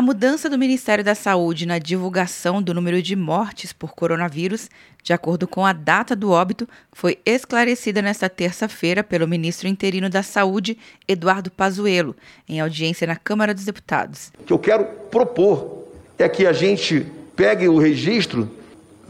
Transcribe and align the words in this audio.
A 0.00 0.02
mudança 0.02 0.48
do 0.48 0.56
Ministério 0.56 1.04
da 1.04 1.14
Saúde 1.14 1.66
na 1.66 1.78
divulgação 1.78 2.62
do 2.62 2.72
número 2.72 3.02
de 3.02 3.14
mortes 3.14 3.70
por 3.70 3.92
coronavírus, 3.94 4.70
de 5.02 5.12
acordo 5.12 5.46
com 5.46 5.66
a 5.66 5.74
data 5.74 6.16
do 6.16 6.30
óbito, 6.30 6.66
foi 6.90 7.18
esclarecida 7.26 8.00
nesta 8.00 8.26
terça-feira 8.26 9.04
pelo 9.04 9.28
ministro 9.28 9.68
interino 9.68 10.08
da 10.08 10.22
Saúde, 10.22 10.78
Eduardo 11.06 11.50
Pazuello, 11.50 12.16
em 12.48 12.60
audiência 12.60 13.06
na 13.06 13.14
Câmara 13.14 13.52
dos 13.52 13.66
Deputados. 13.66 14.32
O 14.40 14.44
que 14.44 14.52
eu 14.54 14.58
quero 14.58 14.86
propor 15.10 15.84
é 16.18 16.26
que 16.30 16.46
a 16.46 16.52
gente 16.54 17.06
pegue 17.36 17.68
o 17.68 17.76
registro, 17.76 18.50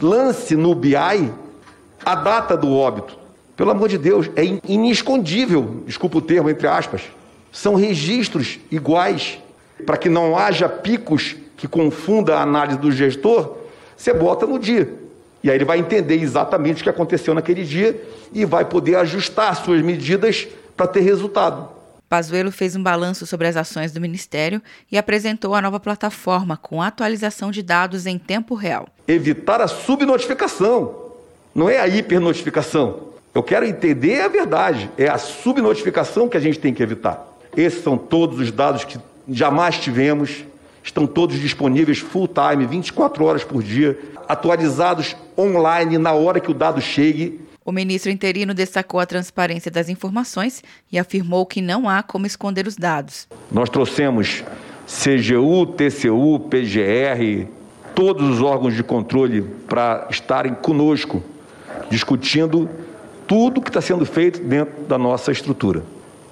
lance 0.02 0.56
no 0.56 0.74
BI 0.74 0.96
a 2.04 2.14
data 2.16 2.56
do 2.56 2.74
óbito. 2.74 3.16
Pelo 3.56 3.70
amor 3.70 3.88
de 3.88 3.96
Deus, 3.96 4.28
é 4.34 4.42
inescondível, 4.68 5.84
desculpa 5.86 6.18
o 6.18 6.20
termo, 6.20 6.50
entre 6.50 6.66
aspas. 6.66 7.02
São 7.52 7.76
registros 7.76 8.58
iguais 8.72 9.38
para 9.86 9.96
que 9.96 10.08
não 10.08 10.36
haja 10.36 10.68
picos 10.68 11.36
que 11.56 11.68
confunda 11.68 12.36
a 12.36 12.42
análise 12.42 12.78
do 12.78 12.90
gestor, 12.90 13.56
você 13.96 14.12
bota 14.12 14.46
no 14.46 14.58
dia. 14.58 14.92
E 15.42 15.50
aí 15.50 15.56
ele 15.56 15.64
vai 15.64 15.78
entender 15.78 16.16
exatamente 16.16 16.80
o 16.80 16.84
que 16.84 16.90
aconteceu 16.90 17.34
naquele 17.34 17.64
dia 17.64 18.00
e 18.32 18.44
vai 18.44 18.64
poder 18.64 18.96
ajustar 18.96 19.56
suas 19.56 19.82
medidas 19.82 20.46
para 20.76 20.86
ter 20.86 21.00
resultado. 21.00 21.68
Pazuello 22.08 22.50
fez 22.50 22.74
um 22.74 22.82
balanço 22.82 23.24
sobre 23.24 23.46
as 23.46 23.56
ações 23.56 23.92
do 23.92 24.00
Ministério 24.00 24.60
e 24.90 24.98
apresentou 24.98 25.54
a 25.54 25.62
nova 25.62 25.78
plataforma 25.78 26.56
com 26.56 26.82
atualização 26.82 27.50
de 27.52 27.62
dados 27.62 28.04
em 28.04 28.18
tempo 28.18 28.54
real. 28.54 28.88
Evitar 29.06 29.60
a 29.60 29.68
subnotificação, 29.68 31.12
não 31.54 31.70
é 31.70 31.78
a 31.78 31.86
hipernotificação. 31.86 33.10
Eu 33.32 33.44
quero 33.44 33.64
entender 33.64 34.22
a 34.22 34.28
verdade, 34.28 34.90
é 34.98 35.08
a 35.08 35.18
subnotificação 35.18 36.28
que 36.28 36.36
a 36.36 36.40
gente 36.40 36.58
tem 36.58 36.74
que 36.74 36.82
evitar. 36.82 37.24
Esses 37.56 37.82
são 37.84 37.96
todos 37.96 38.40
os 38.40 38.50
dados 38.50 38.84
que 38.84 38.98
jamais 39.30 39.78
tivemos, 39.78 40.44
estão 40.82 41.06
todos 41.06 41.38
disponíveis 41.38 41.98
full 41.98 42.28
time, 42.28 42.66
24 42.66 43.24
horas 43.24 43.44
por 43.44 43.62
dia, 43.62 43.98
atualizados 44.28 45.16
online 45.38 45.98
na 45.98 46.12
hora 46.12 46.40
que 46.40 46.50
o 46.50 46.54
dado 46.54 46.80
chegue. 46.80 47.40
O 47.64 47.72
ministro 47.72 48.10
interino 48.10 48.54
destacou 48.54 48.98
a 48.98 49.06
transparência 49.06 49.70
das 49.70 49.88
informações 49.88 50.62
e 50.90 50.98
afirmou 50.98 51.46
que 51.46 51.60
não 51.60 51.88
há 51.88 52.02
como 52.02 52.26
esconder 52.26 52.66
os 52.66 52.76
dados. 52.76 53.28
Nós 53.50 53.68
trouxemos 53.68 54.42
CGU, 54.86 55.66
TCU, 55.66 56.40
PGR, 56.48 57.46
todos 57.94 58.28
os 58.28 58.40
órgãos 58.40 58.74
de 58.74 58.82
controle 58.82 59.42
para 59.68 60.08
estarem 60.10 60.54
conosco, 60.54 61.22
discutindo 61.90 62.68
tudo 63.26 63.60
que 63.60 63.70
está 63.70 63.80
sendo 63.80 64.04
feito 64.04 64.42
dentro 64.42 64.82
da 64.84 64.98
nossa 64.98 65.30
estrutura. 65.30 65.84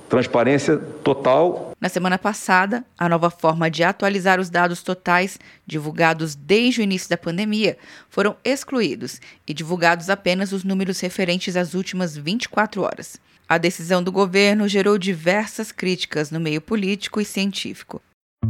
Transparência 0.09 0.79
total. 1.05 1.73
Na 1.79 1.89
semana 1.89 2.19
passada, 2.19 2.85
a 2.99 3.09
nova 3.09 3.29
forma 3.29 3.71
de 3.71 3.85
atualizar 3.85 4.41
os 4.41 4.49
dados 4.49 4.83
totais, 4.83 5.39
divulgados 5.67 6.35
desde 6.35 6.81
o 6.81 6.83
início 6.83 7.11
da 7.11 7.17
pandemia, 7.17 7.77
foram 8.09 8.35
excluídos 8.43 9.21
e 9.47 9.53
divulgados 9.53 10.09
apenas 10.09 10.53
os 10.53 10.65
números 10.65 10.99
referentes 11.01 11.57
às 11.57 11.75
últimas 11.75 12.17
24 12.17 12.83
horas. 12.83 13.21
A 13.47 13.59
decisão 13.59 14.03
do 14.03 14.11
governo 14.11 14.67
gerou 14.67 14.99
diversas 14.99 15.73
críticas 15.73 16.31
no 16.31 16.41
meio 16.41 16.61
político 16.61 17.21
e 17.21 17.25
científico. 17.25 18.01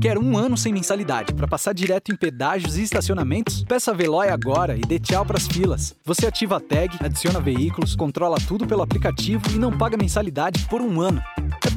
Quer 0.01 0.17
um 0.17 0.37
ano 0.37 0.57
sem 0.57 0.73
mensalidade 0.73 1.35
para 1.35 1.49
passar 1.49 1.73
direto 1.73 2.13
em 2.13 2.17
pedágios 2.17 2.77
e 2.77 2.83
estacionamentos? 2.83 3.65
Peça 3.65 3.91
a 3.91 3.95
Veloy 3.95 4.29
agora 4.29 4.77
e 4.77 4.81
dê 4.81 4.99
tchau 4.99 5.27
para 5.27 5.39
as 5.39 5.49
filas. 5.49 5.95
Você 6.05 6.27
ativa 6.27 6.59
a 6.59 6.61
tag, 6.61 6.97
adiciona 7.01 7.41
veículos, 7.41 7.97
controla 7.97 8.37
tudo 8.47 8.65
pelo 8.65 8.83
aplicativo 8.83 9.43
e 9.51 9.59
não 9.59 9.77
paga 9.77 9.97
mensalidade 9.97 10.67
por 10.69 10.81
um 10.81 11.01
ano. 11.01 11.21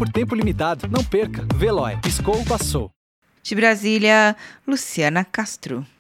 Por 0.01 0.09
tempo 0.09 0.33
limitado. 0.33 0.87
Não 0.87 1.03
perca. 1.03 1.45
Veloy. 1.55 1.95
Piscou, 1.97 2.43
passou. 2.45 2.89
De 3.43 3.53
Brasília, 3.53 4.35
Luciana 4.67 5.23
Castro. 5.23 5.85